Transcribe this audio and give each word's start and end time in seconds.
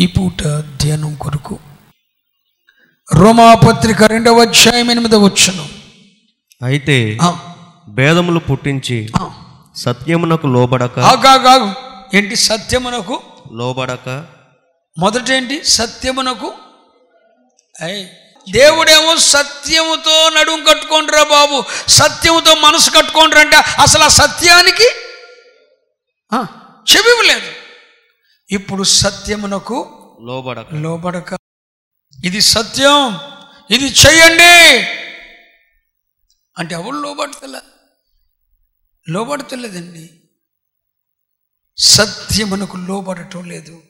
ఈ 0.00 0.06
పూట 0.06 0.42
ధ్యానం 0.82 1.14
కొరకు. 1.14 1.58
రోమాపత్రిక 3.14 4.02
రెండవ 4.02 4.40
అధ్యాయం 4.40 4.90
ఎనిమిదవ 4.90 5.24
వచ్చును 5.24 5.68
అయితే 6.64 7.18
భేదములు 7.88 8.38
పుట్టించి 8.38 9.08
సత్యమునకు 9.76 10.46
లోబడక 10.46 10.98
ఆగాగాగు 10.98 11.72
ఏంటి 12.16 12.36
సత్యమునకు? 12.36 13.20
లోబడక? 13.52 14.24
మొదటేంటి? 14.98 15.64
సత్యమునకు? 15.64 16.54
అయ్ 17.82 18.04
దేవుడేమో 18.52 19.16
సత్యముతో 19.16 20.28
నడుము 20.28 20.64
కట్టుకోండిరా 20.64 21.22
బాబు. 21.22 21.64
సత్యముతో 21.88 22.54
మనసు 22.54 22.90
కట్టుకోండి 22.90 23.40
అంటే 23.40 23.56
అసలు 23.56 24.02
ఆ 24.02 24.08
సత్యానికి? 24.08 24.88
ఆ, 26.32 26.46
చెవి 26.92 27.26
లేదు. 27.28 27.59
ఇప్పుడు 28.50 28.82
సత్యమునకు 28.82 29.96
లోబడక. 30.22 30.66
లోబడక. 30.72 31.38
ఇది 32.24 32.40
సత్యం. 32.40 33.18
ఇది 33.70 33.84
చెయ్యండి 33.84 34.78
అంటే 36.58 36.74
ఎవరు 36.74 36.96
లోబడతలే? 36.96 37.58
లోబడతలేదండి. 39.08 40.10
సత్యమునకు 41.76 42.76
లోబడటం 42.76 43.44
లేదు. 43.44 43.82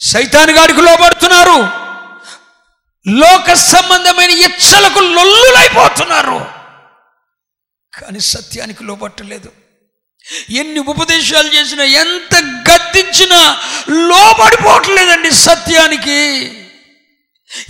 సైతాన్ 0.00 0.50
గాడికి 0.50 0.82
లోబడుతున్నారు. 0.82 1.62
లోక 3.10 3.52
సంబంధమైన 3.52 4.30
ఇచ్చలకు 4.30 5.00
లొల్లులైపోతున్నారు. 5.00 6.46
కానీ 8.00 8.20
సత్యానికి 8.20 8.84
లోబట్టలేదు. 8.84 9.52
ఎన్ని 10.50 10.78
ఉపదేశాలు 10.78 11.48
చేసినా 11.48 11.84
ఎంత 11.84 12.59
గద్దించినా 12.98 13.60
లోబడిపోవట్లేదండి 14.08 15.30
సత్యానికి. 15.30 16.46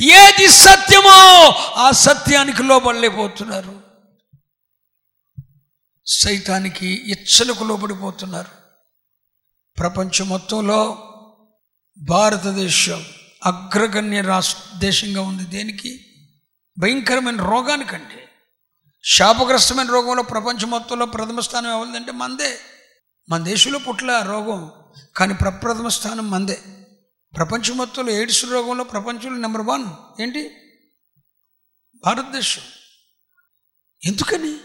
ఏది 0.00 0.46
సత్యమో 0.46 1.48
ఆ 1.76 1.90
సత్యానికి 1.90 2.62
లోబడలేకపోతున్నారు. 2.62 3.80
సైతానికి 6.06 6.86
ఇచ్చలకు 6.86 7.64
లోబడిపోతున్నారు. 7.64 8.50
ప్రపంచం 9.78 10.28
మొత్తంలో 10.28 11.06
భారతదేశం 11.98 13.04
అగ్రగణ్య 13.44 14.20
రాష్ట్ర 14.20 14.78
దేశంగా 14.78 15.20
ఉంది 15.20 15.44
దేనికి? 15.44 16.06
భయంకరమైన 16.78 17.42
రోగానికండి 17.42 18.26
శాపగ్రస్తమైన 19.04 19.86
రోగంలో 19.86 20.22
ప్రపంచం 20.22 20.70
మొత్తంలో 20.70 21.06
ప్రథమ 21.06 21.40
స్థానం 21.40 21.70
ఎవరిదంటే 21.70 22.12
మందే. 22.12 22.60
మన 23.28 23.44
దేశంలో 23.44 23.78
పుట్ల 23.78 24.10
ఆ 24.10 24.22
రోగం 24.22 24.70
కానీ 25.16 25.34
ప్రప్రథమ 25.34 25.88
స్థానం 25.88 26.30
మందే. 26.30 26.62
ప్రపంచం 27.36 27.76
మొత్తంలో 27.76 28.12
ఎయిడ్స్ 28.12 28.44
రోగంలో 28.44 28.84
ప్రపంచంలో 28.84 29.36
నెంబర్ 29.36 29.62
వన్. 29.62 29.84
ఏంటి? 30.22 30.50
భారతదేశం. 32.04 32.62
ఎందుకని? 34.06 34.56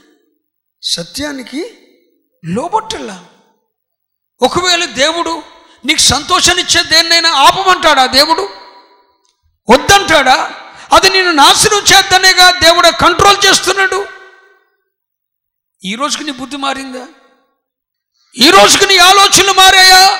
సత్యానికి 0.81 1.78
లోబట్టలా 2.46 3.26
ఒకవేళ 4.42 4.86
దేవుడు 4.86 5.44
నీకు 5.86 6.00
సంతోషాన్నిచ్చే 6.00 6.84
దేన్నైనా 6.84 7.30
ఆపమంటాడా 7.30 8.06
దేవుడు? 8.06 8.42
వద్దంటాడా? 9.70 10.62
అది 10.94 11.09
నేను 11.09 11.31
నాశనం 11.31 11.78
చేద్దనేగా 11.78 12.52
దేవుడు 12.52 12.88
కంట్రోల్ 13.02 13.46
చేస్తున్నాడు? 13.46 14.06
ఈ 15.84 15.96
రోజుకి 15.96 16.23
నీ 16.23 16.31
బుద్ధి 16.31 16.58
మారిందా? 16.58 17.08
ఈ 18.38 18.50
రోజుకి 18.50 18.86
నీ 18.86 18.97
ఆలోచనలు 18.97 19.52
మారాయా? 19.52 20.19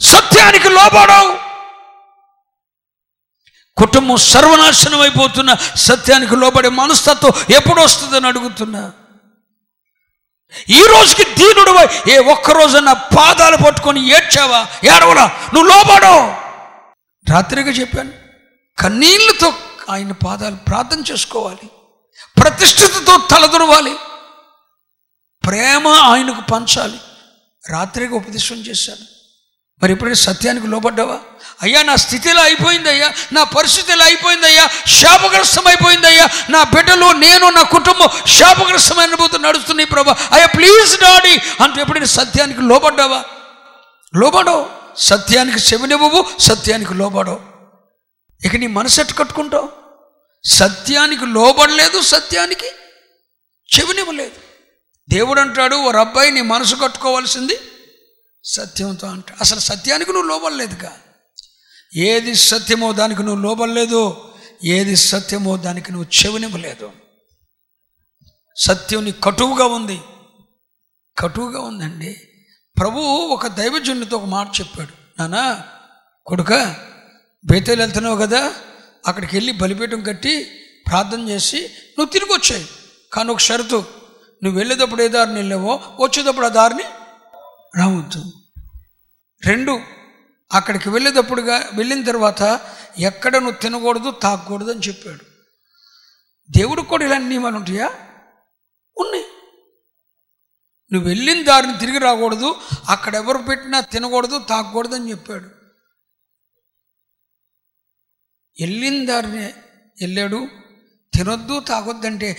సత్యానికి 0.00 0.68
లోబడవు? 0.68 1.38
కుటుంబం 3.76 4.16
సర్వనాశనం 4.16 5.00
అయిపోతున్న 5.00 5.56
సత్యానికి 5.76 6.36
లోబడే 6.36 6.68
మనస్తత్వం 6.68 7.32
ఎప్పుడు 7.50 7.80
వస్తుందని 7.80 8.26
అడుగుతున్నా. 8.26 8.92
ఈ 10.68 10.82
రోజుకి 10.82 11.24
దీనుడు 11.24 12.10
ఏ 12.10 12.18
ఒక్క 12.18 12.50
పాదాలు 13.16 13.56
పట్టుకొని 13.56 14.08
ఏడ్చావా? 14.08 14.66
ఏడవలా? 14.84 15.50
నువ్వు 15.54 15.68
లోబడవు. 15.70 16.46
రాత్రిగా 17.32 17.70
చెప్పాను 17.70 18.12
కన్నీళ్ళతో 18.82 19.52
ఆయన 19.90 20.12
పాదాలు 20.12 20.56
ప్రార్థన 20.56 21.02
చేసుకోవాలి. 21.10 21.70
ప్రతిష్ఠితతో 22.42 23.16
తలదొరవాలి. 23.16 23.96
ప్రేమ 25.46 25.88
ఆయనకు 25.88 26.50
పంచాలి. 26.50 27.00
రాత్రికి 27.70 28.12
ఉపదేశం 28.14 28.56
చేశాను. 28.56 29.06
మరి 29.82 29.92
ఎప్పుడైనా 29.92 30.14
సత్యానికి 30.14 30.66
లోబడ్డావా? 30.66 31.18
అయ్యా 31.62 31.82
నా 31.82 31.96
స్థితిలో 31.96 32.42
అయిపోయిందయ్యా. 32.42 33.12
నా 33.32 33.44
పరిస్థితిలో 33.44 34.04
అయిపోయిందయ్యా. 34.04 34.68
శాపగ్రస్తం 34.86 35.66
అయిపోయిందయ్యా. 35.66 36.28
నా 36.50 36.62
బిడ్డలు 36.62 37.12
నేను 37.12 37.50
నా 37.50 37.62
కుటుంబం 37.62 38.08
శాపగ్రస్తమైన 38.26 39.08
అనుభూతి 39.08 39.38
నడుస్తున్నాయి 39.38 39.90
ప్రభా. 39.90 40.16
అయ్యా 40.32 40.46
ప్లీజ్ 40.46 41.00
డాడీ 41.00 41.38
అంటే 41.62 41.80
ఎప్పుడైనా 41.80 42.06
సత్యానికి 42.06 42.60
లోబడ్డావా? 42.62 43.24
లోబడవు. 44.16 44.70
సత్యానికి 44.98 45.58
చెవినివ్వవు 45.58 46.24
సత్యానికి 46.38 46.94
లోబడవు. 46.94 47.40
ఇక 48.44 48.56
నీ 48.56 48.66
మనసు 48.66 49.00
ఎట్టు 49.00 49.14
కట్టుకుంటావు? 49.14 49.68
సత్యానికి 50.44 51.26
లోబడలేదు 51.26 52.02
సత్యానికి 52.02 52.66
చెవినివ్వలేదు. 53.78 54.45
దేవుడు 55.08 55.40
అంటాడు 55.40 55.76
ఓ 55.76 55.92
అబ్బాయి 55.92 56.30
నీ 56.30 56.40
మనసు 56.40 56.74
కట్టుకోవాల్సింది 56.74 57.58
సత్యంతో 58.44 59.06
అంట. 59.06 59.24
అసలు 59.40 59.60
సత్యానికి 59.60 60.12
నువ్వు 60.12 60.28
లోబడలేదుగా 60.28 61.00
ఏది 61.96 62.34
సత్యమో 62.34 62.92
దానికి 62.92 63.22
నువ్వు 63.22 63.42
లోబడలేదు 63.42 64.32
ఏది 64.64 64.96
సత్యమో 64.96 65.56
దానికి 65.56 65.92
నువ్వు 65.92 66.26
చెవినివ్వలేదు. 66.26 66.92
సత్యం 68.56 69.04
నీ 69.04 69.14
కటువుగా 69.24 69.66
ఉంది. 69.66 70.00
కటువుగా 71.18 71.60
ఉందండి. 71.60 72.20
ప్రభువు 72.78 73.06
ఒక 73.06 73.46
దైవజనుడితో 73.46 74.16
ఒక 74.16 74.24
మాట 74.24 74.48
చెప్పాడు. 74.60 75.22
నానా 75.22 75.64
కొడుక 76.26 76.76
బేతలు 77.44 77.82
వెళ్తున్నావు 77.82 78.16
కదా 78.16 78.54
అక్కడికి 79.06 79.36
వెళ్ళి 79.36 79.52
బలిపీఠం 79.52 80.02
కట్టి 80.02 80.44
ప్రార్థన 80.86 81.28
చేసి 81.28 81.60
నువ్వు 81.98 82.06
తిరిగి 82.06 82.32
వచ్చాయి. 82.32 82.68
కానీ 83.12 83.30
ఒక 83.30 83.38
షరతు 83.38 83.84
నువ్వు 84.44 84.58
వెళ్ళేటప్పుడు 84.58 85.02
ఏ 85.02 85.08
దారిని 85.08 85.36
వెళ్ళావో 85.36 85.74
వచ్చేటప్పుడు 85.74 86.46
ఆ 86.46 86.48
దారిని 86.48 86.82
రావద్దు. 87.76 88.32
రెండు 89.46 89.80
అక్కడికి 90.52 90.88
వెళ్ళేటప్పుడుగా 90.88 91.70
వెళ్ళిన 91.74 92.04
తర్వాత 92.04 92.60
ఎక్కడ 92.98 93.36
నువ్వు 93.36 93.60
తినకూడదు 93.62 94.10
తాగకూడదు 94.10 94.70
అని 94.70 94.80
చెప్పాడు. 94.80 95.24
దేవుడికి 96.50 96.88
కూడా 96.88 97.04
ఇలాంటి 97.04 97.28
నియమాలు 97.28 97.56
ఉంటాయా? 97.56 97.86
ఉన్నాయి. 98.98 99.24
నువ్వు 100.92 101.08
వెళ్ళిన 101.08 101.44
దారిని 101.44 101.78
తిరిగి 101.78 101.98
రాకూడదు 101.98 102.56
అక్కడ 102.88 103.14
ఎవరు 103.14 103.38
పెట్టినా 103.38 103.80
తినకూడదు 103.80 104.38
తాగకూడదు 104.38 104.94
అని 104.94 105.10
చెప్పాడు. 105.10 105.46
వెళ్ళిన 108.60 109.06
దారిని 109.06 109.46
వెళ్ళాడు. 110.00 110.48
తినొద్దు 111.14 111.60
తాగొద్దంటే 111.60 112.36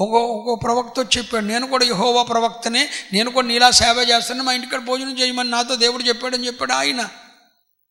ఒక్కో 0.00 0.18
ఒక్కో 0.18 0.54
ప్రవక్త 0.54 1.18
చెప్పాడు 1.18 1.44
నేను 1.44 1.66
కూడా 1.66 1.84
యహోవా 1.84 2.22
ప్రవక్తనే 2.22 2.90
నేను 3.12 3.30
కూడా 3.30 3.46
నీలా 3.46 3.70
సేవ 3.70 4.06
చేస్తాను 4.10 4.42
మా 4.42 4.52
ఇంటికాడ 4.52 4.80
భోజనం 4.80 5.18
చేయమని 5.18 5.50
నాతో 5.50 5.74
దేవుడు 5.74 6.02
చెప్పాడని 6.02 6.46
చెప్పాడు 6.46 6.72
ఆయన. 6.72 7.08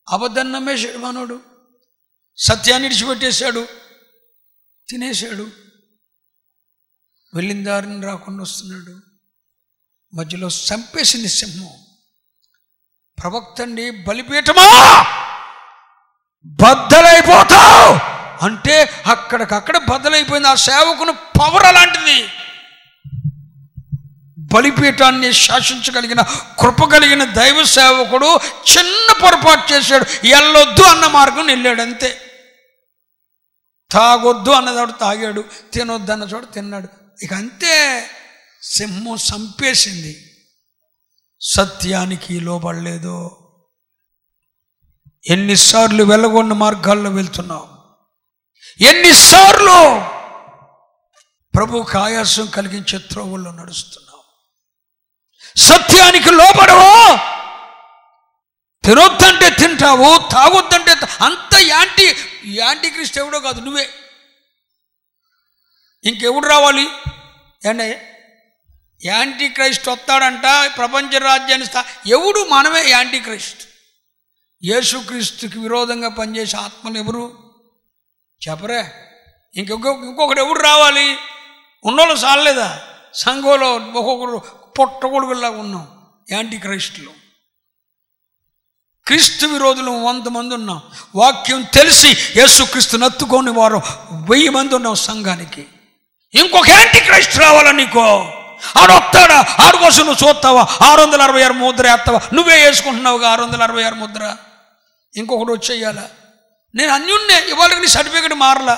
అబద్ధాన్ని 0.10 0.54
నమ్మేశాడు 0.54 0.98
మనోడు. 0.98 1.40
సత్యాన్ని 2.38 2.88
విడిచిపెట్టేశాడు. 2.88 3.68
తినేశాడు. 4.90 5.48
వెళ్ళిన 7.34 7.64
దారిని 7.64 8.02
రాకుండా 8.02 8.44
వస్తున్నాడు. 8.44 9.00
మధ్యలో 10.16 10.48
చంపేసింది 10.48 11.28
సింహం. 11.28 11.70
ప్రవక్తండి 13.20 13.92
బలిపీఠమా? 13.92 15.06
బద్దలైపోతావు? 16.46 18.15
అంటే 18.42 19.04
అక్కడికక్కడ 19.06 19.78
బదులైపోయింది 19.78 20.48
ఆ 20.48 20.56
సేవకును 20.56 21.12
పవర్ 21.12 21.66
అలాంటిది. 21.66 22.28
బలిపీఠాన్ని 24.38 25.34
శాసించగలిగిన 25.34 26.22
కృప 26.60 26.84
కలిగిన 26.84 27.24
దైవ 27.24 27.64
సేవకుడు 27.64 28.36
చిన్న 28.78 29.14
పొరపాటు 29.24 29.74
చేశాడు. 29.74 30.04
వెళ్ళొద్దు 30.04 30.82
అన్న 30.82 31.08
మార్గం 31.08 31.48
వెళ్ళాడు 31.48 31.82
అంతే 31.82 32.22
తాగొద్దు 33.92 34.52
అన్నదాడు 34.52 34.92
తాగాడు. 34.92 35.44
తినొద్దు 35.74 36.12
అన్న 36.12 36.24
చోట 36.24 36.54
తిన్నాడు. 36.54 36.88
ఇక 37.24 37.34
అంతే. 37.34 38.06
సింహం 38.64 39.16
చంపేసింది. 39.16 40.32
సత్యానికి 41.42 42.40
లోపడలేదు 42.40 43.38
ఎన్నిసార్లు 45.30 46.04
వెళ్ళగొన్న 46.04 46.54
మార్గాల్లో 46.54 47.10
వెళ్తున్నావు. 47.10 47.75
ఎన్నిసార్లు 48.82 50.00
ప్రభువుకు 51.56 51.98
ఆయాసం 51.98 52.46
కలిగించే 52.46 52.98
త్రోవల్లో 52.98 53.52
నడుస్తున్నావు. 53.52 54.24
సత్యానికి 55.60 56.32
లోపడవు 56.32 57.16
తినొద్దంటే 58.88 59.50
తింటావు 59.50 60.18
తాగొద్దంటే 60.32 60.92
అంత 61.26 61.56
యాంటీ 61.56 62.16
యాంటీ 62.48 62.90
క్రిస్ట్ 62.90 63.18
ఎవడో 63.18 63.40
కాదు 63.40 63.62
నువ్వే. 63.62 63.90
ఇంకెవడు 66.04 66.48
రావాలి? 66.48 66.90
ఏంటే 67.70 68.12
యాంటీ 69.06 69.50
క్రైస్ట్ 69.50 69.90
వస్తాడంట 69.90 70.44
ప్రపంచ 70.78 71.18
రాజ్యాన్ని 71.18 71.68
స్థా 71.68 71.86
ఎవడు 72.08 72.40
మనమే 72.40 72.90
యాంటీ 72.90 73.20
క్రైస్ట్. 73.20 73.64
యేసుక్రీస్తుకి 74.64 75.60
విరోధంగా 75.60 76.10
పనిచేసే 76.10 76.58
ఆత్మలు 76.58 76.98
ఎవరు? 76.98 77.45
చెప్పరే? 78.48 78.86
ఇంకొక 79.56 79.86
ఇంకొకటి 79.86 80.42
ఎవడు 80.42 80.60
రావాలి? 80.60 81.18
ఉన్నోళ్ళు 81.86 82.16
చాలలేదా? 82.16 82.80
సంఘంలో 83.14 83.76
ఒక్కొక్కరు 83.76 84.42
పొట్టగొడుగుల్లాగా 84.80 85.58
ఉన్నాం. 85.58 85.88
యాంటీ 86.32 86.58
క్రైస్టులు 86.58 87.10
క్రీస్తు 89.08 89.46
విరోధులు 89.46 89.92
వంద 89.92 90.28
మంది 90.28 90.56
ఉన్నాం. 90.56 90.82
వాక్యం 91.16 91.62
తెలిసి 91.62 92.18
యేసుక్రీస్తు 92.38 92.98
నత్తుకొని 92.98 93.52
వారు 93.52 93.82
వెయ్యి 94.12 94.50
మంది 94.50 94.76
ఉన్నాం 94.76 94.96
సంఘానికి. 94.96 95.66
ఇంకొక 96.34 96.70
యాంటీ 96.70 97.00
క్రైస్ట్ 97.00 97.38
రావాలా 97.38 97.72
నీకో? 97.72 98.02
ఆడు 98.78 98.92
వస్తాడా? 98.92 99.56
ఆడు 99.66 99.78
కోసం 99.78 100.06
నువ్వు 100.06 100.30
చూస్తావా? 100.30 100.68
ఆరు 100.82 101.02
వందల 101.02 101.22
అరవై 101.22 101.44
ఆరు 101.44 101.54
ముద్ర 101.54 101.92
వేస్తావా? 101.92 102.22
నువ్వే 102.34 102.66
వేసుకుంటున్నావుగా 102.66 103.30
ఆరు 103.30 103.42
వందల 103.42 103.64
అరవై 103.64 103.84
ఆరు 103.84 103.96
ముద్ర. 103.96 104.36
ఇంకొకటి 105.16 105.52
వచ్చేయాలా? 105.52 106.10
నేను 106.76 106.92
అన్యున్నే 106.92 107.50
ఇవాళకి 107.50 107.80
నీ 107.80 107.88
సర్టిఫికెట్ 107.88 108.34
మారలా. 108.34 108.76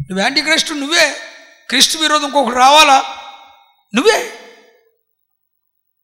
నువ్వు 0.00 0.22
యాంటీక్రైస్ట్ 0.22 0.72
నువ్వే. 0.72 1.16
క్రీస్తు 1.68 1.98
విరోధం 1.98 2.24
ఇంకొకటి 2.24 2.56
రావాలా? 2.56 3.16
నువ్వే. 3.94 4.36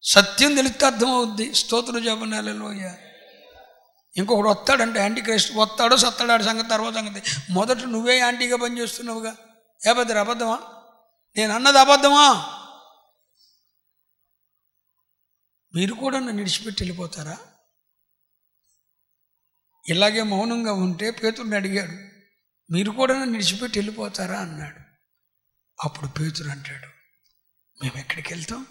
సత్యం 0.02 0.54
తెలిస్తే 0.54 0.86
అర్థమవుద్ది. 0.86 1.54
స్తోత్రం 1.54 1.98
చెప్పనాలలోయ 1.98 2.90
ఇంకొకడు 4.16 4.48
వస్తాడంటే 4.48 5.00
యాంటీ 5.00 5.20
క్రైస్ట్ 5.20 5.56
వస్తాడో 5.56 5.96
సత్తాడాడు 5.96 6.42
సంగతి 6.42 6.68
తర్వాత 6.68 6.94
సంగతి. 6.94 7.22
మొదట 7.50 7.84
నువ్వే 7.84 8.18
యాంటీగా 8.18 8.56
పనిచేస్తున్నావుగా 8.56 9.36
ఏ 9.86 9.92
బద్దరు 9.92 10.18
అబద్ధమా? 10.18 10.58
నేను 11.36 11.54
అన్నది 11.54 11.78
అబద్ధమా? 11.78 12.52
మీరు 15.74 15.94
కూడా 15.94 16.18
నన్ను 16.18 16.36
విడిచిపెట్టి 16.36 16.84
వెళ్ళిపోతారా? 16.84 17.38
ఇలాగే 19.88 20.22
మౌనంగా 20.22 20.72
ఉంటే 20.72 21.10
పేతుడిని 21.10 21.56
అడిగాడు 21.56 22.16
మీరు 22.72 22.90
కూడా 22.90 23.24
నిడిచిపెట్టి 23.24 23.78
వెళ్ళిపోతారా? 23.78 24.38
అన్నాడు. 24.38 24.80
అప్పుడు 25.84 26.06
పేతుడు 26.06 26.48
అంటాడు 26.48 26.86
మేము 27.82 27.98
ఎక్కడికి 27.98 28.34
వెళ్తాం? 28.34 28.66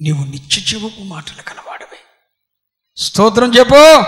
నీవు 0.00 0.24
నిత్య 0.24 0.60
జీవపు 0.60 1.02
మాటలు 1.02 1.42
కలవాడవే. 1.42 1.98
స్తోత్రం 2.96 3.54
చెప్పు. 3.54 4.02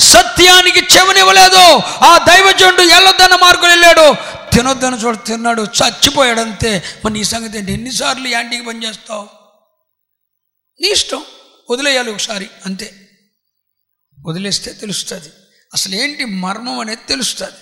సత్యానికి 0.00 0.78
చెవనివ్వలేదు. 0.78 1.76
ఆ 2.04 2.18
దైవజండు 2.18 2.80
ఎల్లొద్దన్న 2.80 3.34
మార్గం 3.34 3.68
వెళ్ళాడు. 3.68 4.14
తినొద్దన్న 4.50 4.98
చోట 4.98 5.26
తిన్నాడు. 5.26 5.62
చచ్చిపోయాడంతే. 5.62 6.82
మరి 7.04 7.14
నీ 7.14 7.24
సంగతి 7.24 7.58
ఏంటి? 7.58 7.72
ఎన్నిసార్లు 7.72 8.28
యాంటీకి 8.28 8.64
పనిచేస్తావు? 8.64 9.28
నీ 10.80 10.88
ఇష్టం. 10.88 11.24
వదిలేయాలి 11.70 12.10
ఒకసారి. 12.10 12.50
అంతే. 12.66 13.01
వదిలేస్తే 14.22 14.72
తెలుస్తుంది. 14.72 15.28
అసలు 15.74 15.94
ఏంటి 15.94 16.24
మర్మం 16.24 16.78
అనేది 16.78 17.06
తెలుస్తుంది. 17.08 17.60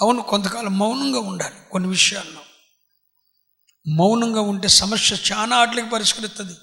అవును 0.00 0.22
కొంతకాలం 0.22 0.78
మౌనంగా 0.78 1.20
ఉండాలి 1.20 1.54
కొన్ని 1.70 1.88
విషయాల్లో. 1.88 2.40
మౌనంగా 3.88 4.40
ఉంటే 4.40 4.68
సమస్య 4.68 5.16
చాలా 5.32 5.56
ఆటలకి 5.56 5.90
పరిష్కరిస్తుంది 5.90 6.56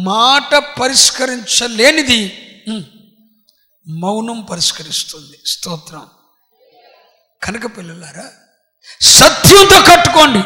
మాట 0.00 0.54
పరిష్కరించలేనిది 0.54 2.44
మౌనం 3.88 4.40
పరిష్కరిస్తుంది. 4.40 5.38
స్తోత్రం. 5.46 6.06
కనుక 7.42 7.76
పిల్లలారా 7.76 8.32
సత్యంతో 9.00 9.80
కట్టుకోండి. 9.80 10.42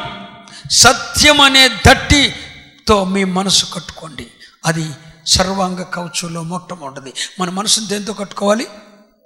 సత్యం 0.75 1.41
అనే 1.41 1.69
దట్టితో 1.69 3.05
మీ 3.05 3.25
మనసు 3.25 3.67
కట్టుకోండి. 3.75 4.31
అది 4.67 4.93
సర్వాంగ 5.27 5.83
కవచంలో 5.83 6.43
మొట్టమొదటిది 6.43 7.13
మన 7.41 7.51
మనసుని 7.51 7.87
దేంతో 7.87 8.13
కట్టుకోవాలి? 8.13 8.67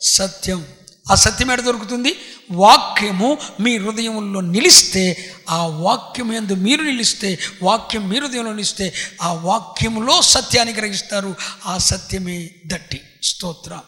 సత్యం. 0.01 0.67
ఆ 1.11 1.15
సత్యం 1.15 1.51
ఎక్కడ 1.51 1.67
దొరుకుతుంది? 1.67 2.17
వాక్యము 2.51 3.39
మీ 3.61 3.79
హృదయంలో 3.79 4.41
నిలిస్తే 4.41 5.35
ఆ 5.51 5.67
వాక్యం 5.67 6.33
ఎందు 6.33 6.55
మీరు 6.55 6.83
నిలిస్తే 6.83 7.39
వాక్యం 7.63 8.09
మీ 8.09 8.19
హృదయంలో 8.19 8.51
నిలిస్తే 8.51 8.95
ఆ 9.23 9.33
వాక్యములో 9.33 10.23
సత్యాన్ని 10.23 10.75
గ్రహిస్తారు. 10.75 11.35
ఆ 11.67 11.79
సత్యమే 11.79 12.51
దట్టి. 12.67 13.01
స్తోత్రం. 13.23 13.81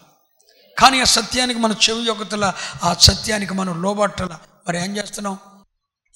కానీ 0.79 1.01
ఆ 1.01 1.05
సత్యానికి 1.05 1.61
మన 1.61 1.75
చెవి 1.91 2.07
యొక్కతల 2.07 2.53
ఆ 2.85 2.95
సత్యానికి 2.95 3.55
మనం 3.55 3.83
లోబట్టల 3.83 4.29
మరి 4.69 4.85
ఏం 4.85 4.97
చేస్తున్నాం? 4.97 5.39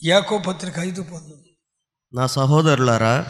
యాకో 0.05 0.39
పత్రిక 0.39 0.79
ఐదు 0.79 1.03
పొందు 1.03 1.39
నా 2.15 2.27
సహోదరులారా 2.27 3.27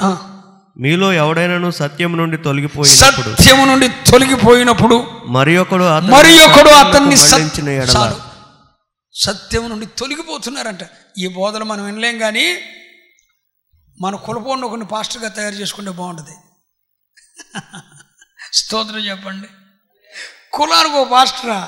మీలో 0.76 1.12
ఎవడైనాను 1.12 1.70
సత్యం 1.70 2.16
నుండి 2.16 2.36
తొలగిపోయినప్పుడు 2.36 3.30
సత్యము 3.34 3.64
నుండి 3.64 3.88
తొలగిపోయినప్పుడు 3.88 4.96
మరి 5.26 5.56
ఒకడు 5.56 5.84
మరి 5.84 6.40
ఒకడు 6.40 6.68
అతన్ని 6.68 7.16
చాలు. 7.96 8.16
సత్యం 9.14 9.70
నుండి 9.70 9.86
తొలగిపోతున్నారంట. 9.86 10.82
ఈ 11.18 11.26
బోధలు 11.26 11.64
మనం 11.64 11.84
వినలేం 11.84 12.18
కానీ 12.18 12.46
మన 14.00 14.16
కులపోండి 14.16 14.66
ఒకరిని 14.66 14.86
పాస్టర్గా 14.86 15.28
తయారు 15.28 15.54
చేసుకుంటే 15.54 15.90
బాగుంటుంది. 15.90 16.34
స్తోత్రం 18.52 18.98
చెప్పండి. 18.98 19.48
కులానికి 20.52 20.96
ఓ 20.96 21.04
పాస్టరా? 21.04 21.60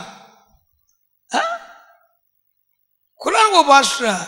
కులానికి 3.20 3.56
ఓ 3.56 3.62
పాస్టరా? 3.62 4.26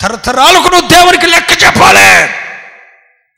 తరతరాలకు 0.00 0.68
నువ్వు 0.68 0.88
దేవునికి 0.88 1.26
లెక్క 1.26 1.62
చెప్పాలి! 1.62 2.08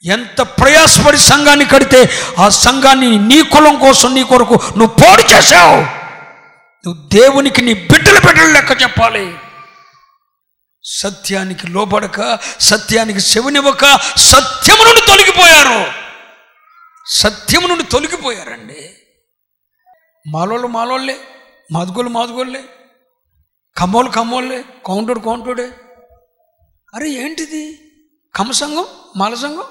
ఎంత 0.04 0.43
ప్రయాసపడి 0.43 1.19
సంఘాన్ని 1.19 1.64
కడితే 1.64 2.10
ఆ 2.38 2.48
సంఘాన్ని 2.48 3.19
నీ 3.19 3.43
కులం 3.43 3.78
కోసం 3.78 4.14
నీ 4.14 4.22
కొరకు 4.22 4.54
నువ్వు 4.54 4.87
పోడు 4.87 5.32
చేశావు. 5.32 5.81
నువ్వు 6.87 7.08
దేవునికి 7.08 7.62
నీ 7.62 7.75
బిడ్డల 7.75 8.19
బిడ్డలు 8.19 8.52
లెక్క 8.52 8.82
చెప్పాలి. 8.82 9.38
సత్యానికి 10.84 11.66
లోబడక 11.66 12.38
సత్యానికి 12.60 13.19
చెవినివ్వక 13.19 13.98
సత్యము 14.16 14.84
నుండి 14.84 15.00
తొలగిపోయారు. 15.06 15.93
సత్యము 17.06 17.66
నుండి 17.66 17.84
తొలగిపోయారండి. 17.84 18.90
మాలోళ్ళు 20.28 20.66
మాలోళ్ళే 20.66 21.16
మాదుగోళ్ళు 21.73 22.11
మాదుగోళ్ళే 22.11 22.64
కమ్మోళ్ళు 23.76 24.12
కమ్మోళ్ళే 24.12 24.64
కౌంటుడు 24.87 25.20
కౌంటుడే. 25.20 25.70
అరే 26.94 27.09
ఏంటిది? 27.09 27.78
కమసంఘం 28.35 28.85
మాలసంఘం 29.16 29.16
మాల 29.16 29.35
సంఘం? 29.35 29.64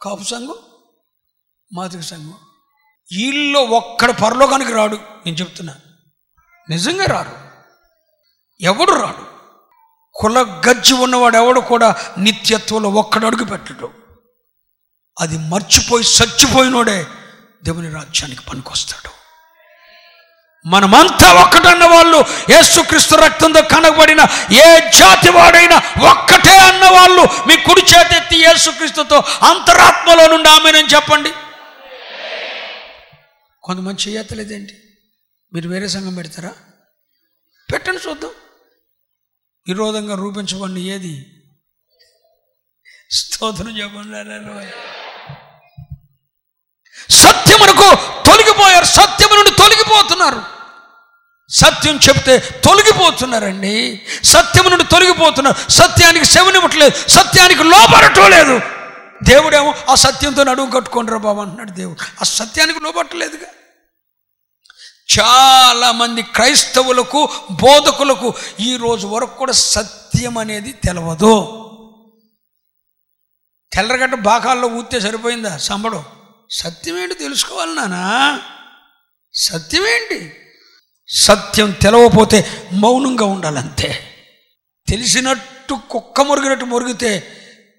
కాపు 0.00 0.22
సంఘం? 0.22 0.54
మాదిక 1.72 2.00
సంఘం. 2.00 2.34
వీళ్ళలో 3.16 3.60
ఒక్కడ 3.60 4.10
పరలోకానికి 4.10 4.72
రాడు 4.72 4.96
నేను 4.96 5.36
చెప్తున్నా. 5.36 5.74
నిజంగా 6.70 7.04
రాడు. 7.04 7.30
ఎవడు 8.60 8.92
రాడు? 8.92 9.26
కుల 10.14 10.62
గజ్జి 10.68 10.94
ఉన్నవాడు 10.94 11.36
ఎవడు 11.36 11.60
కూడా 11.60 11.94
నిత్యత్వంలో 12.18 12.88
ఒక్కడు 12.88 13.26
అడుగు 13.26 13.44
పెట్టడు. 13.44 13.90
అది 15.20 15.38
మర్చిపోయి 15.38 16.04
చచ్చిపోయినోడే 16.04 17.06
దేవుని 17.64 17.94
రాజ్యానికి 17.94 18.40
పనికొస్తాడు. 18.42 19.10
మనమంతా 20.66 21.32
ఒక్కటన్న 21.32 21.84
వాళ్ళు 21.84 22.16
యేసుక్రీస్తు 22.50 23.14
రక్తంతో 23.14 23.62
కనబడిన 23.62 24.20
ఏ 24.52 24.90
జాతి 24.90 25.30
వాడైనా 25.30 25.76
ఒక్కటే 26.10 26.58
అన్న 26.58 26.84
వాళ్ళు 26.84 27.22
మీ 27.22 27.56
కుడి 27.56 27.80
చేతి 27.80 28.17
యేసుక్రీస్తుతో 28.48 29.16
అంతరాత్మలో 29.18 30.26
నుండి 30.26 30.48
ఆమెనని 30.48 30.86
చెప్పండి. 30.94 31.30
కొంతమంది 33.62 34.02
చేయత్తలేదేంటి 34.02 34.82
మీరు 35.52 35.68
వేరే 35.68 35.88
సంఘం 35.88 36.14
పెడతారా? 36.14 36.54
పెట్టండి 37.72 38.08
చూద్దాం. 38.08 38.30
విరోధంగా 39.68 40.14
రూపించబడిన 40.14 40.78
ఏది? 40.78 41.42
స్తోత్రం 43.10 43.78
చెప్పండి. 43.78 44.70
సత్యమునకు 47.12 47.94
తొలగిపోయారు. 48.26 48.84
సత్యము 48.84 49.34
నుండి 49.34 49.50
తొలగిపోతున్నారు. 49.50 50.57
సత్యం 51.50 52.00
చెప్తే 52.08 52.38
తొలగిపోతున్నారండి. 52.38 54.06
సత్యం 54.22 54.70
నుండి 54.70 54.84
తొలగిపోతున్నారు 54.84 55.70
సత్యానికి 55.70 56.24
శవనివ్వట్లేదు 56.24 57.08
సత్యానికి 57.08 57.64
లోపడటం 57.64 58.30
లేదు. 58.30 58.60
దేవుడేమో 59.22 59.74
ఆ 59.88 59.94
సత్యంతో 59.94 60.44
నడువు 60.44 60.70
కట్టుకుంటారు 60.70 61.18
బాబు 61.18 61.40
అంటున్నాడు 61.40 61.70
దేవుడు. 61.70 61.98
ఆ 62.20 62.24
సత్యానికి 62.24 62.80
లోపట్టలేదుగా 62.80 63.46
చాలామంది 65.20 66.22
క్రైస్తవులకు 66.22 67.28
బోధకులకు 67.50 68.34
ఈ 68.60 68.76
రోజు 68.76 69.06
వరకు 69.06 69.38
కూడా 69.38 69.52
సత్యం 69.52 70.38
అనేది 70.38 70.72
తెలవదు. 70.72 71.64
తెల్లరగడ్డ 73.72 74.14
బాకాల్లో 74.14 74.68
ఊతే 74.68 75.00
సరిపోయిందా? 75.00 75.58
సంబడం. 75.58 76.04
సత్యమేంటి 76.50 77.14
తెలుసుకోవాలి 77.14 77.74
నానా? 77.74 78.40
సత్యమేంటి? 79.34 80.36
సత్యం 81.08 81.70
తెలవపోతే 81.70 82.68
మౌనంగా 82.72 83.24
ఉండాలంతే. 83.24 84.14
తెలిసినట్టు 84.88 85.78
కుక్క 85.90 86.20
మురిగినట్టు 86.20 86.64
మురిగితే 86.64 87.32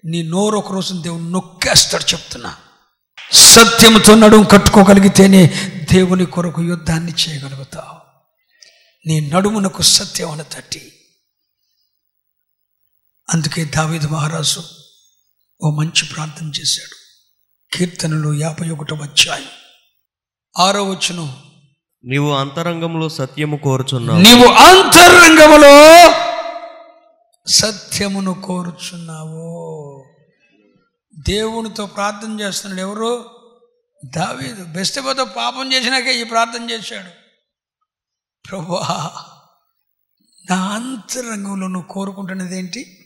నీ 0.04 0.22
నోరు 0.22 0.56
ఒక 0.56 0.72
రోజు 0.72 0.94
దేవుడు 0.94 1.22
నొక్కేస్తాడు 1.22 2.12
చెప్తున్నా. 2.12 2.56
సత్యంతో 3.32 4.14
నడుము 4.14 4.44
కట్టుకోగలిగితేనే 4.44 5.46
దేవుని 5.92 6.26
కొరకు 6.26 6.62
యుద్ధాన్ని 6.62 7.12
చేయగలుగుతావు. 7.12 8.00
నీ 9.08 9.20
నడుమునకు 9.20 9.82
సత్యం 9.82 10.30
అని 10.30 10.44
తట్టి. 10.44 10.92
అందుకే 13.30 13.64
దావేది 13.64 14.06
మహారాజు 14.06 14.62
ఓ 15.62 15.70
మంచి 15.70 16.08
ప్రార్థన 16.14 16.52
చేశాడు. 16.60 16.96
కీర్తనలు 17.76 18.34
యాభై 18.34 18.70
ఒకటో 18.70 18.96
వచ్చాయి 18.96 19.46
ఆరో 20.58 20.84
వచ్చును 20.84 21.49
నీవు 22.04 22.32
అంతరంగంలో 22.32 23.08
సత్యము 23.08 23.56
కోరుచున్నావు. 23.56 24.18
నీవు 24.18 24.46
అంతరంగములో 24.46 26.10
సత్యమును 27.46 28.42
కోరుచున్నావు. 28.42 30.04
దేవునితో 31.18 31.86
ప్రార్థన 31.86 32.40
చేస్తున్నాడు. 32.40 32.88
ఎవరు? 32.88 33.30
దావీదు. 34.04 34.64
బెస్తపోతో 34.64 35.24
పాపం 35.24 35.72
చేసినాకే 35.72 36.20
ఈ 36.20 36.24
ప్రార్థన 36.24 36.70
చేశాడు. 36.70 37.10
ప్రభువా 38.48 39.10
నా 40.50 40.68
అంతరంగంలో 40.68 41.66
నువ్వు 41.66 41.88
కోరుకుంటున్నది 41.88 42.58
ఏంటి? 42.58 42.98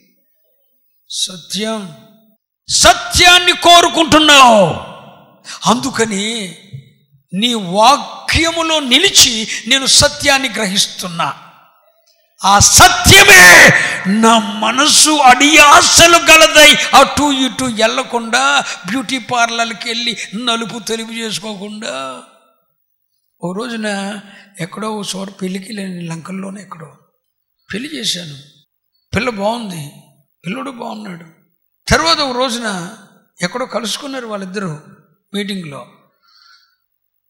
సత్యం. 1.09 1.97
సత్యాన్ని 2.69 3.51
కోరుకుంటున్నావు. 3.51 4.65
అందుకని 5.69 6.57
నీ 7.33 7.53
వాక్యములో 8.35 8.79
నిలిచి 8.79 9.47
నేను 9.67 9.85
సత్యాన్ని 9.85 10.49
గ్రహిస్తున్నా. 10.49 11.33
ఆ 12.45 12.59
సత్యమే 12.59 13.69
నా 14.07 14.39
మనసు 14.39 15.09
అడియాసలు 15.09 16.17
గలదై 16.31 16.73
అటు 16.73 17.31
ఇటు 17.31 17.63
వెళ్ళకుండా 17.63 18.59
బ్యూటీ 18.87 19.17
పార్లర్కి 19.17 19.87
వెళ్ళి 19.89 20.17
నలుపు 20.45 20.79
తెలుపు 20.79 21.11
చేసుకోకుండా. 21.11 22.23
ఓ 23.43 23.53
రోజున 23.53 24.19
ఎక్కడో 24.59 24.89
ఓ 24.89 25.03
చోట 25.15 25.29
పెళ్ళికి 25.41 25.73
లేని 25.73 26.01
లంకల్లోనే 26.07 26.61
ఎక్కడో 26.61 26.91
పెళ్ళి 27.73 27.89
చేశాను. 27.95 28.37
పిల్ల 29.15 29.29
బాగుంది 29.29 29.91
పిల్లడు 30.45 30.71
బాగున్నాడు. 30.71 31.25
తర్వాత 31.91 32.17
ఒక 32.17 32.37
రోజున 32.37 32.95
ఎక్కడో 33.41 33.65
కలుసుకున్నారు 33.65 34.27
వాళ్ళిద్దరూ 34.27 34.79
మీటింగ్లో. 35.33 35.87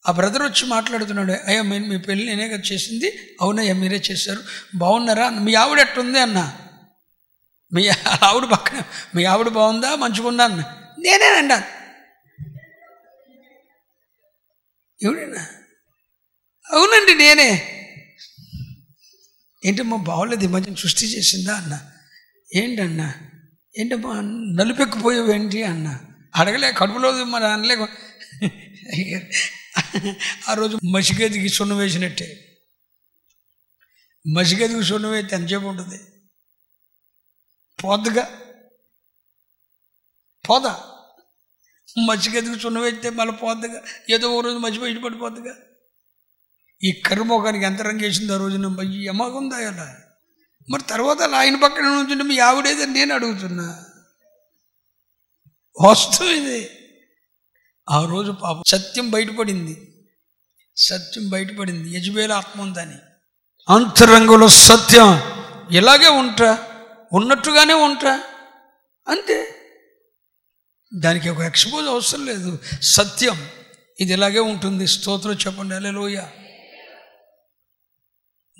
ఆ 0.07 0.11
బ్రదర్ 0.11 0.43
వచ్చి 0.43 0.65
మాట్లాడుతున్నాడు 0.67 1.31
అయ్యా 1.31 1.61
మేము 1.61 1.85
మీ 1.87 1.97
పెళ్ళి 1.97 2.25
నేనే 2.25 2.47
కదా 2.47 2.63
చేసింది. 2.73 3.37
అవునయ్యా 3.41 3.73
మీరే 3.73 4.01
చేశారు. 4.11 4.41
బాగున్నారా? 4.75 5.29
మీ 5.29 5.53
ఆవిడ 5.53 5.79
ఎట్టుంది? 5.79 6.19
అన్న. 6.19 6.39
మీ 7.73 7.87
ఆవిడ 8.23 8.45
పక్కన 8.45 8.83
మీ 9.15 9.23
ఆవిడ 9.23 9.47
బాగుందా? 9.47 9.95
మంచిగుందా? 9.95 10.43
అన్న. 10.43 10.61
నేనేనండి 10.99 11.57
ఎవడన్నా 15.05 15.41
అవునండి 16.71 17.13
నేనే. 17.15 17.49
ఏంటమ్మా 19.65 19.97
బాగోలేదు 19.97 20.47
మధ్య 20.47 20.75
సృష్టి 20.75 21.05
చేసిందా? 21.05 21.55
అన్న. 21.55 21.75
ఏంటన్నా? 22.55 23.13
ఏంటమ్మా 23.77 24.21
నలుపెక్కిపోయావు 24.59 25.31
ఏంటి 25.31 25.63
అన్న. 25.63 25.99
అడగలే 26.35 26.73
కడుపులో 26.77 27.25
మరి 27.25 27.47
అనలే 27.47 27.75
ఆ 30.49 30.53
రోజు 30.53 30.79
మసిగేదికి 30.93 31.49
సున్నం 31.49 31.77
వేసినట్టే. 31.77 32.57
మసిగేదికి 34.27 34.83
సున్నం 34.83 35.11
వేస్తే 35.11 35.35
ఎంతసేపు 35.35 35.65
ఉంటుంది? 35.65 35.99
పోద్దుగా? 37.83 38.41
పోదా? 40.49 40.83
మసిగేదికి 42.05 42.59
సున్నం 42.59 42.81
వేస్తే 42.81 43.09
మళ్ళీ 43.09 43.35
పోద్దుగా? 43.35 43.81
ఏదో 44.09 44.37
ఒక 44.37 44.45
రోజు 44.45 44.57
మసి 44.57 44.79
బయట 44.79 45.03
పడిపోద్దుగా 45.03 45.55
ఈ 46.83 46.91
కర్మోగానికి 46.91 47.65
ఎంత 47.65 47.81
రంగు 47.81 48.33
ఆ 48.33 48.37
రోజున 48.37 48.93
ఎమగుందా 48.93 49.55
అలా 49.55 50.01
మరి 50.69 50.83
తర్వాత 50.83 51.21
ఆయన 51.21 51.55
పక్కన 51.63 51.83
నుంచుంటే 51.83 52.23
మీ 52.23 52.39
ఆవిడేదని 52.39 52.93
నేను 52.93 53.13
అడుగుతున్నా. 53.13 53.85
వస్తువు 55.81 56.29
ఇది. 56.29 56.84
ఆ 57.89 58.05
రోజు 58.05 58.31
పాపం 58.31 58.63
సత్యం 58.67 59.09
బయటపడింది. 59.09 60.05
సత్యం 60.77 61.29
బయటపడింది. 61.29 61.97
యజుబేల 61.97 62.31
ఆత్మ 62.31 62.61
ఉందని. 62.61 62.95
అంతరంగంలో 63.69 64.47
సత్యం 64.47 65.21
ఇలాగే 65.71 66.07
ఉంటా 66.07 66.71
ఉన్నట్టుగానే 67.13 67.73
ఉంటా 67.73 68.23
అంతే. 69.07 69.55
దానికి 70.93 71.29
ఒక 71.29 71.39
ఎక్స్పోజ్ 71.39 71.87
అవసరం 71.87 72.25
లేదు. 72.25 72.59
సత్యం 72.81 73.49
ఇది 73.99 74.13
ఇలాగే 74.13 74.39
ఉంటుంది. 74.39 74.87
స్తోత్రం 74.87 75.33
చెప్పండి. 75.33 75.75
అలెలోయ 75.75 76.21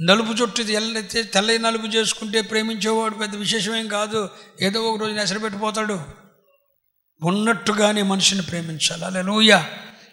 నలుపు 0.02 0.32
చుట్టూ 0.32 0.64
ఎల్లైతే 0.64 1.24
తెల్ల 1.24 1.58
నలుపు 1.58 1.88
చేసుకుంటే 1.88 2.42
ప్రేమించేవాడు 2.42 3.16
పెద్ద 3.16 3.36
విశేషమేం 3.36 3.88
కాదు. 3.88 4.30
ఏదో 4.62 4.82
ఒక 4.82 5.00
రోజు 5.02 5.12
నెసరు 5.12 5.40
పెట్టిపోతాడు. 5.40 6.25
ఉన్నట్టుగానే 7.26 8.02
మనిషిని 8.02 8.42
ప్రేమించాలి. 8.42 9.06
అలా 9.06 9.22
లూయ 9.22 9.58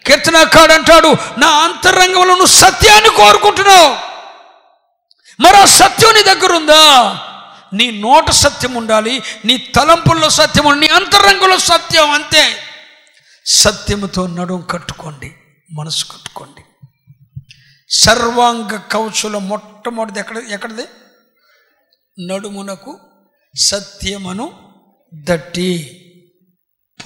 కీర్తనకాడు 0.06 0.72
అంటాడు 0.72 1.16
నా 1.38 1.48
అంతరంగంలో 1.48 2.24
నువ్వు 2.24 2.46
సత్యాన్ని 2.46 3.10
కోరుకుంటున్నావు. 3.10 4.12
మరో 5.42 5.66
సత్యం 5.66 6.14
నీ 6.14 6.22
దగ్గర 6.22 6.52
ఉందా 6.52 7.18
నీ 7.74 7.90
నోట 7.90 8.30
సత్యం 8.30 8.74
ఉండాలి 8.74 9.22
నీ 9.44 9.56
తలంపుల్లో 9.56 10.30
సత్యం 10.30 10.66
ఉండాలి 10.66 10.88
నీ 10.88 10.94
అంతరంగంలో 10.94 11.58
సత్యం 11.58 12.10
అంతే. 12.10 12.56
సత్యముతో 13.46 14.26
నడుం 14.26 14.66
కట్టుకోండి 14.70 15.34
మనసు 15.72 16.04
కట్టుకోండి. 16.04 16.60
సర్వాంగ 17.90 18.76
కౌచుల 18.92 19.38
మొట్టమొదటిది 19.38 20.18
ఎక్కడ 20.18 20.36
ఎక్కడిది? 20.50 20.84
నడుమునకు 22.26 22.98
సత్యమను 23.58 24.52
దట్టి 25.14 25.98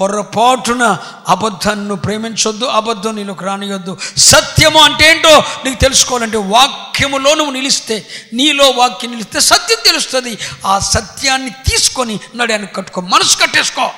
పొరపాటున 0.01 0.99
అబద్ధాన్ని 1.29 1.97
ప్రేమించొద్దు 1.97 2.65
అబద్ధం 2.65 3.17
నీలోకి 3.17 3.45
రానియొద్దు. 3.45 3.99
సత్యము 4.17 4.79
అంటే 4.79 5.11
ఏంటో 5.11 5.45
నీకు 5.65 5.81
తెలుసుకోవాలంటే 5.81 6.37
వాక్యములో 6.37 7.35
నువ్వు 7.35 7.53
నిలిస్తే 7.53 8.07
నీలో 8.33 8.71
వాక్యం 8.71 9.11
నిలిస్తే 9.11 9.41
సత్యం 9.41 9.79
తెలుస్తుంది. 9.85 10.39
ఆ 10.67 10.79
సత్యాన్ని 10.79 11.51
తీసుకొని 11.51 12.21
నడాన్ని 12.37 12.69
కట్టుకో 12.69 13.01
మనసు 13.01 13.37
కట్టేసుకో. 13.37 13.91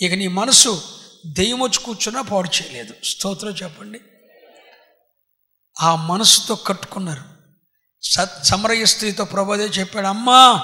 ఇక 0.00 0.14
నీ 0.14 0.26
మనసు 0.26 0.82
దెయ్యం 1.26 1.62
వచ్చి 1.62 1.78
కూర్చున్నా 1.78 2.22
పాడు 2.22 2.48
చేయలేదు. 2.48 2.94
స్తోత్రం 3.04 3.50
చెప్పండి. 3.50 4.00
ఆ 5.80 5.96
మనసుతో 5.96 6.54
కట్టుకున్నారు. 6.54 7.22
సత్ 8.02 8.46
సమరయ 8.46 8.84
స్త్రీతో 8.84 9.24
ప్రభుదే 9.24 9.64
చెప్పాడు 9.64 10.06
అమ్మా 10.06 10.62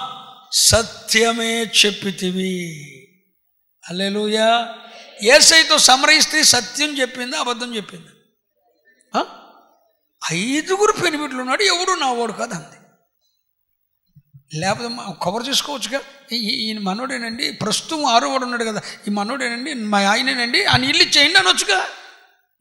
సత్యమే 0.52 1.62
చెప్పితివి. 1.62 2.80
అల్లెలుయా 3.90 4.74
ఏసైతో 5.22 5.78
సమరయిస్తే 5.78 6.44
సత్యం 6.44 6.98
చెప్పిందా 6.98 7.38
అబద్ధం 7.38 7.76
చెప్పిందా? 7.76 8.10
ఐదుగురు 10.32 10.92
పెనిమిట్లు 10.92 11.40
ఉన్నాడు 11.40 11.62
ఎవడు 11.62 11.90
నావాడు 11.90 12.32
కాదు 12.32 12.54
అంది 12.54 12.76
లేకపోతే 14.58 14.88
మా- 14.88 15.12
కవర్ 15.22 15.48
చేసుకోవచ్చుగా. 15.48 16.00
ఈయన 16.32 16.78
మనోడేనండి 16.78 17.52
ప్రస్తుతం 17.52 18.06
ఆరో 18.06 18.28
వాడు 18.28 18.42
ఉన్నాడు 18.42 18.64
కదా 18.64 18.80
ఈ 19.08 19.10
మనోడేనండి 19.10 19.74
మా 19.74 20.02
ఆయనేనండి 20.02 20.64
ఆయన 20.64 20.84
ఇల్లు 20.84 21.04
చేయండి 21.04 21.38
అనొచ్చుగా. 21.38 21.86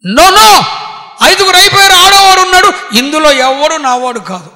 No 0.06 0.30
no! 0.30 0.64
ఐదుగురు 1.24 1.58
అయిపోయారు 1.58 1.94
ఆడోవాడు 1.94 2.42
ఉన్నాడు 2.42 2.96
ఇందులో 2.98 3.32
ఎవడు 3.32 3.76
నావాడు 3.76 4.20
కాదు. 4.20 4.52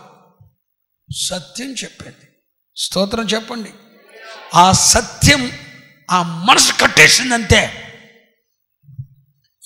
సత్యం 1.15 1.71
చెప్పింది 1.73 2.27
స్తోత్రం 2.77 3.23
చెప్పండి. 3.23 3.73
ఆ 4.55 4.71
సత్యం 4.71 5.51
ఆ 6.11 6.23
మనసు 6.23 6.73
కట్టేసిందంతే. 6.81 7.83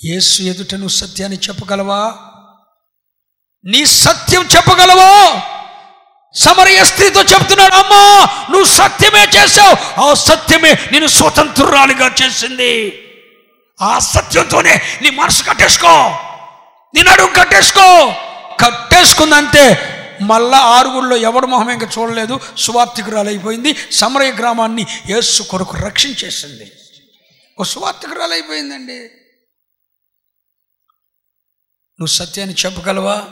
యేసు 0.05 0.41
ఎదుట 0.41 0.73
నువ్వు 0.73 0.89
సత్యాన్ని 0.89 1.37
చెప్పగలవా? 1.37 2.15
నీ 3.65 3.85
సత్యం 3.85 4.47
చెప్పగలవా? 4.55 5.41
సమరయ 6.35 6.83
స్త్రీతో 6.83 7.21
చెప్తున్నాడు 7.21 7.75
అమ్మా 7.75 8.27
నువ్వు 8.51 8.63
సత్యమే 8.63 9.23
చేసావు 9.23 10.01
ఆ 10.01 10.13
సత్యమే 10.13 10.73
నేను 10.91 11.07
స్వతంత్రురాలిగా 11.07 12.15
చేసింది. 12.23 13.03
ఆ 13.81 13.99
సత్యంతోనే 13.99 14.81
నీ 15.01 15.09
మనసు 15.09 15.43
కట్టేసుకో. 15.43 16.09
నీ 16.95 17.03
నడుము 17.03 17.33
కట్టేసుకో. 17.35 18.13
కట్టేసుకుందంటే 18.59 19.67
మళ్ళా 20.21 20.57
ఆరుగురిలో 20.57 21.15
ఎవడు 21.15 21.47
మొహం 21.47 21.69
ఇంకా 21.69 21.89
చూడలేదు 21.97 22.39
సువార్థికురాలైపోయింది 22.57 23.75
సమరయ 23.91 24.31
గ్రామాన్ని 24.31 24.85
యేసు 25.09 25.43
కొరకు 25.43 25.77
రక్షించేసింది. 25.77 26.71
ఓ 27.59 27.63
సువార్థికురాలైపోయిందండి. 27.63 28.99
నువ్వు 31.99 32.07
సత్యాన్ని 32.07 32.55
చెప్పగలవా? 32.65 33.27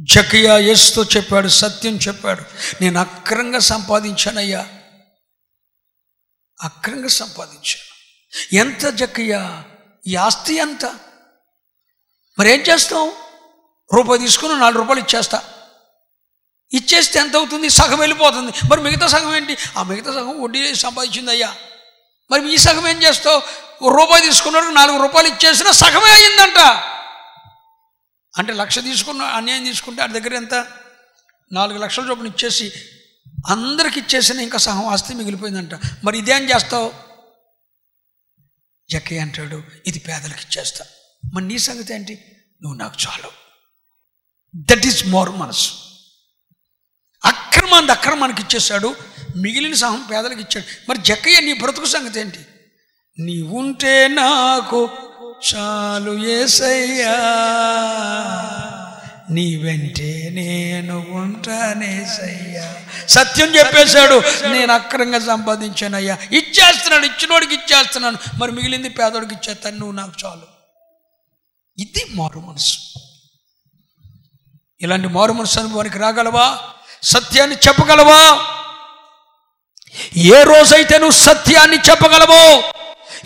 జకియా 0.00 0.58
యేసుతో 0.58 1.04
చెప్పాడు 1.04 1.48
సత్యం 1.48 1.96
చెప్పాడు. 1.96 2.42
నేను 2.80 3.00
అక్రంగా 3.00 3.58
సంపాదించానయ్యా. 3.58 4.68
అక్రంగా 6.62 7.08
సంపాదించాను. 7.08 7.88
ఎంత 8.54 8.88
జకియా? 8.94 9.64
ఈ 10.06 10.16
ఆస్తి 10.16 10.54
ఎంత? 10.54 10.84
మరి 12.38 12.52
ఏం 12.52 12.60
రూపాయి 13.94 14.20
తీసుకుని 14.20 14.60
నాలుగు 14.60 14.78
రూపాయలు 14.78 15.00
ఇచ్చేస్తా. 15.00 15.54
ఇచ్చేస్తే 16.72 17.20
ఎంత 17.20 17.36
అవుతుంది 17.36 17.70
సగం 17.70 17.98
వెళ్ళిపోతుంది. 17.98 18.52
మరి 18.70 18.80
మిగతా 18.80 19.06
సగం 19.06 19.36
ఏంటి? 19.36 19.56
ఆ 19.76 19.82
మిగతా 19.82 20.12
సగం 20.12 20.42
వడ్డీ 20.42 20.74
సంపాదించింది 20.74 21.30
అయ్యా 21.30 21.56
మరి 22.30 22.54
ఈ 22.54 22.56
సగం 22.56 22.88
ఏం 22.88 23.02
చేస్తావు? 23.02 23.42
రూపాయి 23.90 24.22
తీసుకున్నాడు 24.22 24.66
నాలుగు 24.66 25.02
రూపాయలు 25.02 25.28
ఇచ్చేసినా 25.28 25.72
సగమే 25.72 26.10
అయ్యిందంట. 26.10 26.58
అంటే 28.38 28.52
లక్ష 28.52 28.78
తీసుకున్న 28.78 29.22
అన్యాయం 29.22 29.64
తీసుకుంటే 29.64 30.02
ఆ 30.02 30.06
దగ్గర 30.06 30.34
ఎంత? 30.34 30.66
నాలుగు 31.52 31.78
లక్షల 31.78 32.10
చొప్పున 32.10 32.26
ఇచ్చేసి 32.26 32.72
అందరికి 33.48 34.00
ఇచ్చేసిన 34.00 34.40
ఇంకా 34.40 34.58
సగం 34.58 34.86
ఆస్తి 34.86 35.14
మిగిలిపోయిందంట. 35.14 35.70
మరి 36.04 36.18
ఇదేం 36.18 36.44
చేస్తావు? 36.44 36.92
జక్కి 38.90 39.18
అంటాడు 39.18 39.62
ఇది 39.86 39.98
పేదలకు 39.98 40.40
ఇచ్చేస్తా. 40.40 40.84
మరి 41.34 41.44
నీ 41.44 41.58
సంగతి 41.58 41.94
ఏంటి? 41.94 42.36
నువ్వు 42.62 42.78
నాకు 42.78 42.94
చాలు. 43.06 43.47
దట్ 44.56 44.86
ఈస్ 44.86 45.06
మోర్ 45.06 45.30
మనసు 45.30 45.72
అక్రమాన్ని 47.24 47.92
అక్రమానికి 47.92 48.42
ఇచ్చేశాడు 48.42 48.96
మిగిలిన 49.36 49.74
సహం 49.74 50.04
పేదలకు 50.10 50.40
ఇచ్చాడు. 50.40 50.90
మరి 50.90 50.98
జక్కయ్య 50.98 51.40
నీ 51.40 51.52
బ్రతుకు 51.52 51.86
సంగతి 51.86 52.20
ఏంటి? 52.20 52.38
నీవుంటే 53.18 54.08
నాకు 54.08 54.90
చాలు 55.54 56.26
ఏసయ్యా. 56.28 57.16
నీ 59.30 59.56
వెంటే 59.56 60.30
నేను 60.32 61.06
ఉంటానేసయ్యా 61.10 62.84
సత్యం 63.06 63.56
చెప్పేశాడు 63.56 64.22
నేను 64.48 64.72
అక్రంగా 64.72 65.18
సంపాదించానయ్యా. 65.18 66.18
ఇచ్చేస్తున్నాడు 66.32 67.06
ఇచ్చినోడికి 67.06 67.54
ఇచ్చేస్తున్నాను. 67.54 68.18
మరి 68.38 68.52
మిగిలింది 68.52 68.88
పేదోడికి 68.88 69.34
ఇచ్చేస్తాను 69.34 69.76
నువ్వు 69.76 69.94
నాకు 69.94 70.12
చాలు. 70.24 70.46
ఇది 71.78 72.04
మారు 72.14 72.40
మనసు. 72.40 72.78
ఇలాంటి 74.80 75.08
మారు 75.08 75.32
మనసు 75.32 75.60
అనుభవానికి 75.60 75.98
రాగలవా? 75.98 76.58
సత్యాన్ని 77.02 77.56
చెప్పగలవా? 77.56 78.20
ఏ 80.16 80.42
రోజైతే 80.42 80.98
నువ్వు 80.98 81.16
సత్యాన్ని 81.16 81.76
చెప్పగలవో 81.76 82.72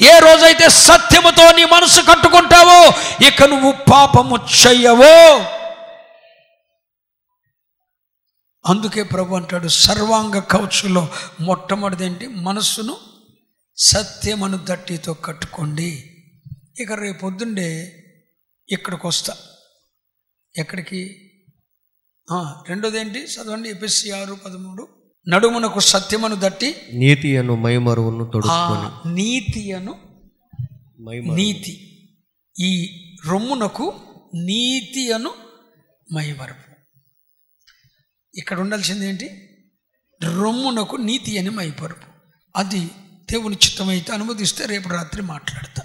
ఏ 0.02 0.18
రోజైతే 0.18 0.68
సత్యముతో 0.68 1.52
నీ 1.52 1.64
మనసు 1.64 2.00
కట్టుకుంటావో 2.00 2.92
ఇక 3.26 3.42
నువ్వు 3.42 3.72
పాపము 3.92 4.36
చెయ్యవో. 4.36 5.38
అందుకే 8.68 9.02
ప్రభు 9.02 9.34
అంటాడు 9.34 9.68
సర్వాంగ 9.68 10.38
కవచులో 10.38 11.08
మొట్టమొదటి 11.40 12.04
ఏంటి? 12.04 12.26
మనస్సును 12.26 12.96
సత్యమను 13.76 14.58
దట్టితో 14.62 15.14
కట్టుకోండి. 15.14 16.10
ఇక 16.80 16.92
రేపొద్దుండే 16.92 17.92
ఇక్కడికి 18.70 19.06
వస్తా 19.06 19.36
ఎక్కడికి? 20.58 21.28
రెండోది 22.68 22.98
ఏంటి 22.98 23.18
చదవండి. 23.18 23.68
ఎపిసి 23.68 24.10
ఆరు 24.10 24.34
పదమూడు. 24.34 24.88
నడుమునకు 25.28 25.80
సత్యమను 25.80 26.36
దట్టి 26.40 26.74
నీతి 26.92 27.36
అను 27.36 27.56
మైమరువును 27.56 28.32
నీతి 29.08 29.72
అను. 29.72 29.94
నీతి. 31.34 31.88
ఈ 32.60 32.70
రొమ్మునకు 33.26 33.94
నీతి 34.34 35.12
అను 35.12 35.30
మైమరపు 36.14 36.72
ఇక్కడ 38.38 38.60
ఉండాల్సింది 38.60 39.06
ఏంటి 39.06 39.48
రొమ్మునకు 40.24 40.96
నీతి 40.96 41.38
అని 41.38 41.50
మైపరుపు. 41.50 42.06
అది 42.56 42.90
దేవుని 43.32 43.54
చిత్తమైతే 43.54 44.12
అనుమతిస్తే 44.12 44.66
రేపు 44.66 44.88
రాత్రి 44.88 45.22
మాట్లాడతా. 45.22 45.82